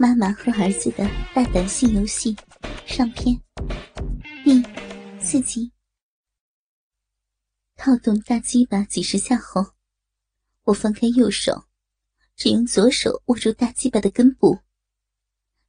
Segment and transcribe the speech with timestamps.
[0.00, 1.04] 妈妈和儿子的
[1.34, 2.36] 大胆性游戏
[2.86, 3.36] 上篇
[4.44, 4.62] 第
[5.20, 5.72] 四集。
[7.74, 9.74] 套动大鸡巴几十下后，
[10.62, 11.64] 我放开右手，
[12.36, 14.60] 只用左手握住大鸡巴的根部，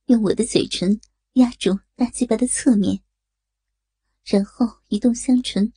[0.06, 1.02] 用我的嘴唇
[1.34, 3.02] 压住大鸡巴的侧面，
[4.24, 5.74] 然后移动香唇，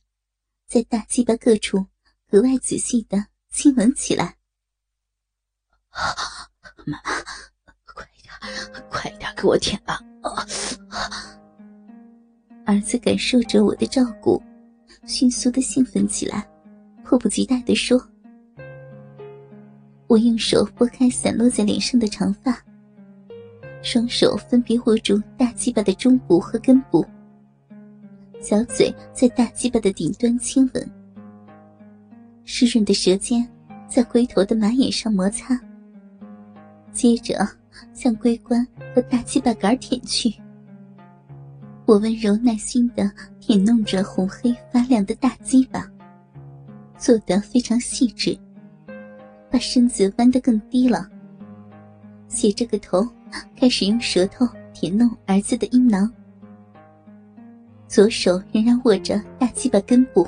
[0.67, 1.87] 在大鸡巴各处
[2.27, 4.37] 格外仔细的亲吻起来。
[5.89, 6.99] 妈妈。
[8.89, 9.99] 快点给我舔吧！
[12.65, 14.41] 儿子感受着我的照顾，
[15.05, 16.47] 迅速的兴奋起来，
[17.03, 18.01] 迫不及待的说
[20.07, 22.57] ：“我用手拨开散落在脸上的长发，
[23.81, 27.05] 双手分别握住大鸡巴的中部和根部，
[28.39, 30.91] 小嘴在大鸡巴的顶端亲吻，
[32.45, 33.45] 湿润的舌尖
[33.89, 35.59] 在龟头的马眼上摩擦，
[36.93, 37.45] 接着。”
[37.91, 40.31] 向龟冠和大鸡巴杆舔去，
[41.87, 45.89] 我温柔耐心的舔弄着红黑发亮的大鸡巴，
[46.95, 48.37] 做得非常细致，
[49.49, 51.09] 把身子弯得更低了，
[52.27, 53.07] 斜着个头，
[53.55, 56.09] 开始用舌头舔弄儿子的阴囊，
[57.87, 60.27] 左手仍然握着大鸡巴根部，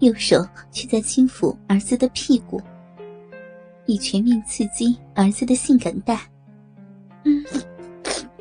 [0.00, 2.60] 右手却在轻抚儿子的屁股。
[3.90, 6.16] 以全面刺激儿子的性感带。
[7.24, 7.44] 嗯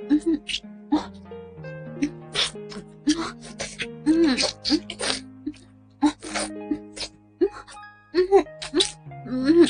[0.10, 0.42] 嗯嗯
[9.26, 9.68] 嗯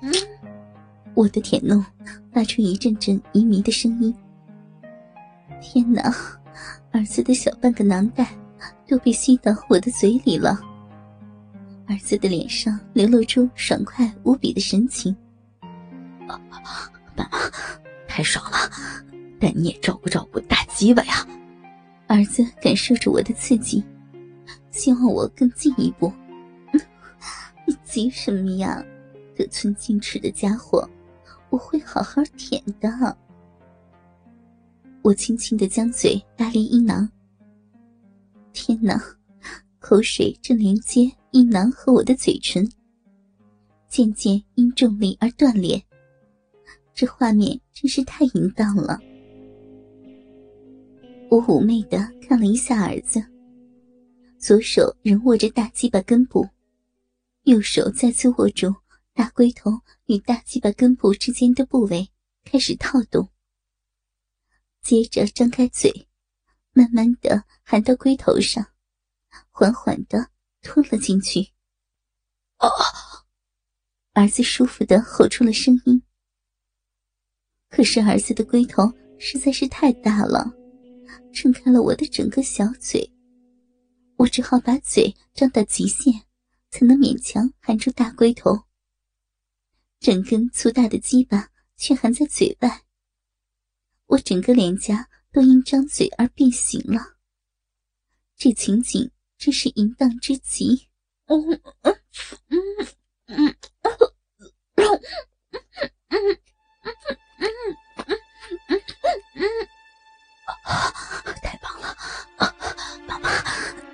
[0.00, 0.14] 嗯
[1.14, 1.84] 我的舔弄
[2.32, 4.14] 发出一阵阵迷迷的声音。
[5.60, 6.14] 天哪，
[6.92, 8.28] 儿子的小半个囊袋
[8.86, 10.60] 都被吸到我的嘴里了。
[11.86, 15.14] 儿子的脸上流露出爽快无比的神情。
[16.26, 16.40] 爸
[17.14, 17.28] 妈，
[18.08, 18.56] 太爽了，
[19.38, 21.26] 但你也照顾照顾大鸡巴呀！
[22.06, 23.84] 儿子感受着我的刺激，
[24.70, 26.12] 希望我更进一步。
[27.66, 28.82] 你 急什么呀，
[29.36, 30.88] 得寸进尺的家伙，
[31.50, 33.16] 我会好好舔的。
[35.02, 37.06] 我轻轻的将嘴搭离阴囊。
[38.54, 38.98] 天哪，
[39.80, 41.10] 口水正连接。
[41.34, 42.64] 阴囊和我的嘴唇
[43.88, 45.84] 渐渐因重力而断裂，
[46.94, 49.00] 这画面真是太淫荡了。
[51.28, 53.20] 我妩媚的看了一下儿子，
[54.38, 56.48] 左手仍握着大鸡巴根部，
[57.42, 58.72] 右手再次握住
[59.12, 59.72] 大龟头
[60.06, 62.08] 与大鸡巴根部之间的部位，
[62.44, 63.28] 开始套动。
[64.82, 66.06] 接着张开嘴，
[66.72, 68.64] 慢慢的含到龟头上，
[69.50, 70.28] 缓缓的。
[70.64, 71.52] 吞了进去。
[72.56, 72.68] 啊！
[74.14, 76.02] 儿子舒服的吼出了声音。
[77.68, 80.52] 可是儿子的龟头实在是太大了，
[81.32, 83.12] 撑开了我的整个小嘴，
[84.16, 86.12] 我只好把嘴张到极限，
[86.70, 88.56] 才能勉强含住大龟头。
[89.98, 92.84] 整根粗大的鸡巴却含在嘴外，
[94.06, 97.16] 我整个脸颊都因张嘴而变形了。
[98.36, 99.10] 这情景。
[99.44, 100.88] 真是淫荡之极！
[111.42, 111.94] 太棒了，
[113.06, 113.28] 妈妈，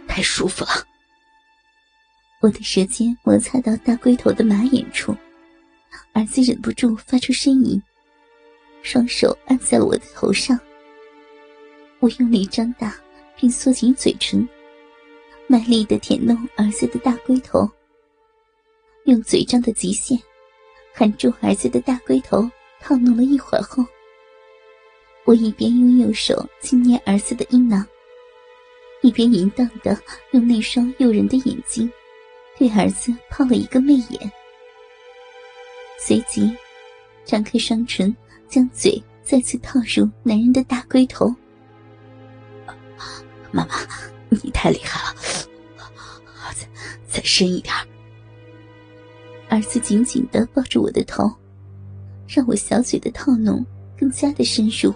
[0.07, 0.71] 太舒服了。
[2.41, 5.17] 我的舌尖摩擦到大龟头的马眼处，
[6.13, 7.83] 儿子忍不住发出呻吟，
[8.85, 10.57] 双手按在了我的头上。
[11.99, 12.95] 我用力张大，
[13.35, 14.49] 并缩紧嘴唇。
[15.51, 17.69] 卖力的舔弄儿子的大龟头，
[19.07, 20.17] 用嘴张的极限
[20.95, 22.49] 含住儿子的大龟头，
[22.81, 23.85] 套弄了一会儿后，
[25.25, 27.85] 我一边用右手轻捏儿子的阴囊，
[29.03, 30.01] 一边淫荡的
[30.31, 31.93] 用那双诱人的眼睛
[32.57, 34.33] 对儿子抛了一个媚眼，
[35.99, 36.57] 随即
[37.25, 38.17] 张开双唇，
[38.49, 41.35] 将嘴再次套入男人的大龟头。
[43.51, 43.75] 妈妈，
[44.29, 45.19] 你太厉害了！
[47.21, 47.75] 再深一点。
[49.51, 51.31] 儿子紧紧的抱住我的头，
[52.27, 53.63] 让我小嘴的套弄
[53.99, 54.91] 更加的深入。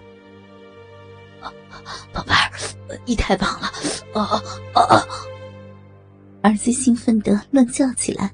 [2.11, 3.67] 宝贝儿，你太棒了！
[4.15, 4.43] 啊
[4.73, 5.05] 啊啊！
[6.41, 8.33] 儿子兴奋的乱叫起来。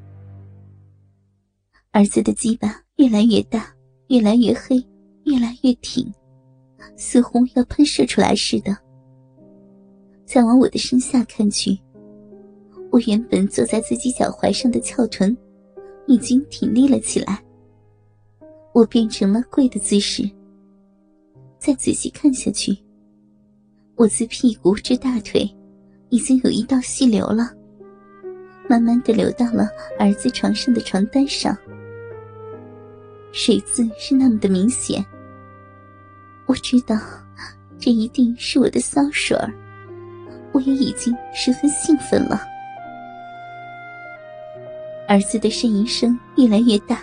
[1.90, 3.74] 儿子的鸡巴越来越大，
[4.06, 4.76] 越来越黑，
[5.24, 6.08] 越来越挺，
[6.96, 8.76] 似乎要喷射出来似的。
[10.24, 11.76] 再往我的身下看去，
[12.90, 15.36] 我原本坐在自己脚踝上的翘臀，
[16.06, 17.42] 已经挺立了起来，
[18.72, 20.28] 我变成了跪的姿势。
[21.58, 22.76] 再仔细看下去，
[23.94, 25.48] 我自屁股至大腿
[26.08, 27.52] 已经有一道细流了，
[28.68, 31.56] 慢慢的流到了儿子床上的床单上，
[33.30, 35.04] 水渍是那么的明显。
[36.46, 36.98] 我知道，
[37.78, 39.54] 这一定是我的骚水儿，
[40.52, 42.49] 我也已经十分兴奋了。
[45.10, 47.02] 儿子的呻吟声越来越大，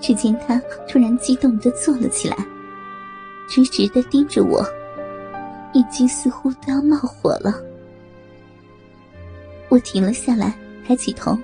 [0.00, 0.58] 只见他
[0.88, 2.36] 突然激动的坐了起来，
[3.46, 4.66] 直直的盯着我，
[5.74, 7.62] 眼睛似乎都要冒火了。
[9.68, 11.38] 我停了下来，抬起头，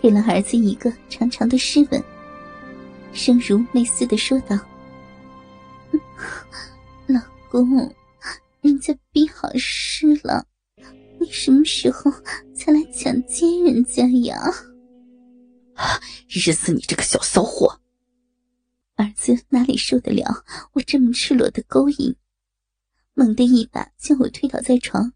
[0.00, 2.00] 给了儿子一个长长的湿吻，
[3.12, 4.56] 声如泪似的说道
[7.08, 7.20] ：“老
[7.50, 7.92] 公，
[8.60, 10.44] 人家逼好湿了。”
[11.28, 12.10] 你什么时候
[12.54, 14.34] 才来强奸人家呀？
[16.26, 17.82] 日死你这个小骚货！
[18.96, 20.42] 儿子哪里受得了
[20.72, 22.16] 我这么赤裸的勾引，
[23.12, 25.12] 猛地一把将我推倒在床，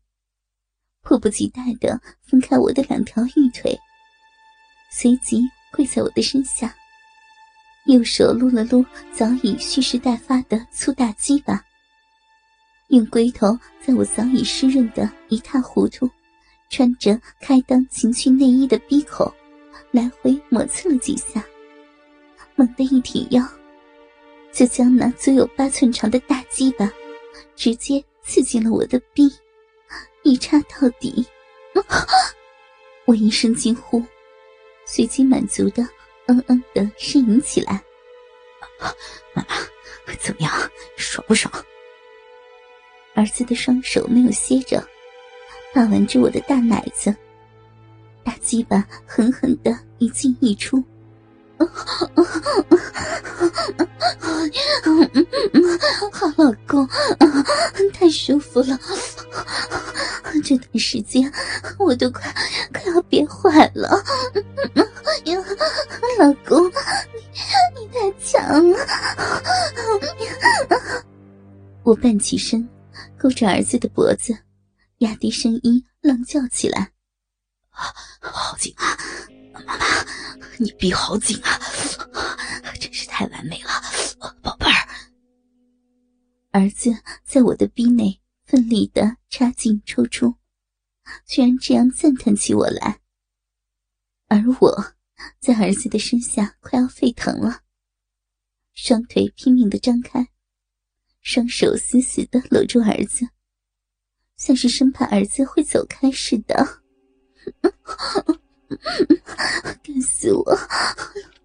[1.01, 3.75] 迫不及待的分开我的两条玉腿，
[4.93, 5.41] 随即
[5.73, 6.77] 跪在我的身下，
[7.87, 8.85] 右手撸了撸
[9.15, 11.65] 早已蓄势待发的粗大鸡巴。
[12.93, 16.09] 用龟头在我早已湿润的一塌糊涂、
[16.69, 19.33] 穿着开裆情趣内衣的逼口
[19.91, 21.43] 来回磨蹭了几下，
[22.55, 23.43] 猛地一挺腰，
[24.53, 26.93] 就将那足有八寸长的大鸡巴
[27.57, 29.33] 直接刺进了我的逼，
[30.23, 31.27] 一插到底。
[33.07, 34.05] 我一声惊呼，
[34.85, 35.83] 随即满足的
[36.27, 37.83] 嗯嗯的呻吟起来。
[39.35, 40.53] 妈妈，怎么样，
[40.99, 41.51] 爽不爽？
[43.15, 44.83] 儿子的双手没有歇着，
[45.75, 47.15] 把玩着我的大奶子，
[48.25, 50.83] 大鸡巴狠狠的一进一出。
[56.11, 56.89] 好老公，
[57.93, 58.79] 太舒服了！
[60.43, 61.31] 这段时间
[61.79, 62.35] 我都快
[62.73, 64.03] 快要憋坏了。
[66.19, 68.79] 老公，你你太强了！
[71.83, 72.69] 我半起身。
[73.23, 74.37] 勾着儿子的脖子，
[74.99, 76.93] 压低声音冷叫起来
[77.71, 78.99] ：“啊好紧啊，
[79.53, 79.77] 妈妈，
[80.59, 81.57] 你逼好紧啊，
[82.81, 83.71] 真是太完美了，
[84.43, 84.89] 宝贝儿。”
[86.51, 86.91] 儿子
[87.23, 90.35] 在我的逼内奋力的插进抽出，
[91.25, 92.99] 居然这样赞叹起我来。
[94.27, 94.95] 而我
[95.39, 97.61] 在儿子的身下快要沸腾了，
[98.75, 100.27] 双腿拼命的张开。
[101.23, 103.27] 双手死死的搂住儿子，
[104.37, 106.83] 像是生怕儿子会走开似的。
[109.83, 110.59] 干死我，老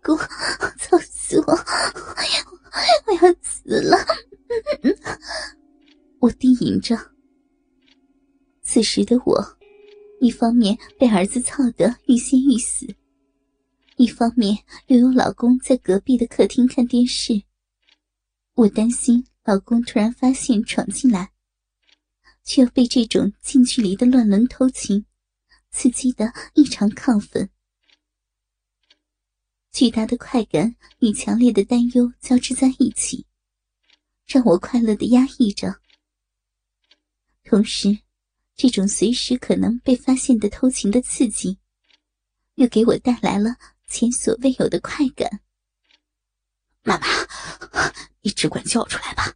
[0.01, 0.17] 公，
[0.79, 1.53] 操死我！
[3.05, 3.97] 我要死了！
[6.19, 6.97] 我低吟着。
[8.63, 9.57] 此时的我，
[10.19, 12.87] 一方面被儿子操得欲仙欲死，
[13.97, 14.57] 一方面
[14.87, 17.43] 又有老公在隔壁的客厅看电视。
[18.55, 19.23] 我担心。
[19.47, 21.31] 老公突然发现闯进来，
[22.43, 25.05] 却又被这种近距离的乱伦偷情
[25.71, 27.49] 刺激的异常亢奋。
[29.71, 33.25] 巨大的快感与强烈的担忧交织在一起，
[34.25, 35.79] 让我快乐的压抑着。
[37.45, 37.99] 同时，
[38.57, 41.57] 这种随时可能被发现的偷情的刺激，
[42.55, 43.55] 又给我带来了
[43.87, 45.39] 前所未有的快感。
[46.83, 47.07] 妈妈。
[48.27, 49.33] 你只管叫出来吧，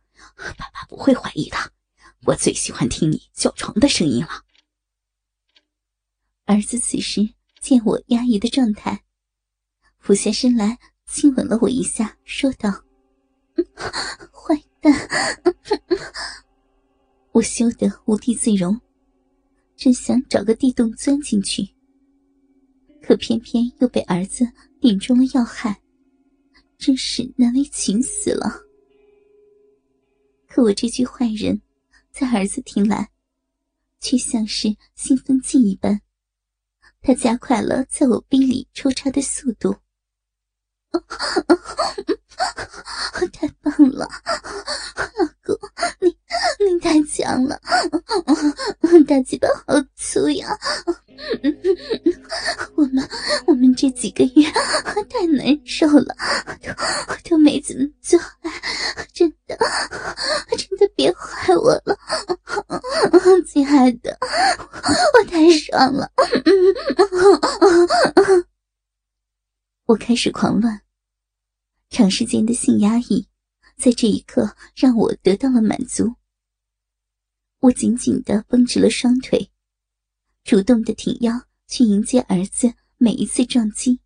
[0.57, 1.55] 爸爸不会怀疑的。
[2.25, 4.43] 我最喜欢听你叫床的声音了。
[6.43, 7.21] 儿子此时
[7.61, 9.05] 见我压抑的状态，
[9.97, 12.69] 俯下身来亲吻了我一下，说道
[14.29, 14.93] ：“坏蛋！
[17.31, 18.77] ”我羞得无地自容，
[19.77, 21.65] 真想找个地洞钻进去，
[23.01, 24.45] 可偏偏又被儿子
[24.81, 25.81] 点中了要害，
[26.77, 28.67] 真是难为情死了。
[30.53, 31.61] 可我这句坏人，
[32.11, 33.09] 在儿子听来，
[34.01, 36.01] 却像是兴奋剂一般。
[37.01, 39.73] 他加快了在我逼里抽插的速度。
[43.31, 44.09] 太棒了，
[45.17, 45.57] 老公，
[46.01, 46.09] 你
[46.59, 47.57] 你太强了，
[49.07, 50.49] 大鸡巴好粗呀！
[52.75, 53.09] 我们
[53.45, 54.51] 我们这几个月
[55.09, 56.13] 太难受了，
[57.23, 58.51] 都都没怎么做爱，
[59.13, 59.57] 真的
[60.57, 61.97] 真的别坏我了，
[63.45, 64.17] 亲爱的，
[65.71, 66.11] 我太爽了。
[69.85, 70.81] 我开始狂乱。
[71.89, 73.27] 长时间的性压抑，
[73.77, 76.15] 在这一刻让我得到了满足。
[77.59, 79.51] 我紧紧的绷直了双腿，
[80.43, 83.99] 主动的挺腰去迎接儿子每一次撞击。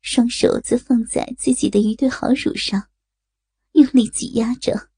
[0.00, 2.88] 双手则放在自己的一对好乳上，
[3.72, 4.90] 用力挤压着，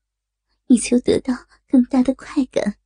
[0.68, 1.34] 以求得到
[1.68, 2.78] 更大的快感。